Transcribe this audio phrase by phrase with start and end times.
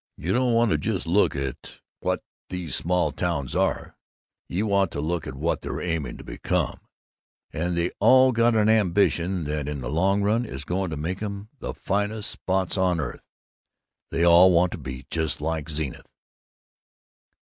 [0.17, 3.95] You don't want to just look at what these small towns are,
[4.49, 6.79] you want to look at what they're aiming to become,
[7.53, 11.21] and they all got an ambition that in the long run is going to make
[11.21, 13.27] 'em the finest spots on earth
[14.09, 16.07] they all want to be just like Zenith!"